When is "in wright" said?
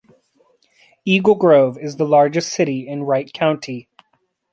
2.87-3.31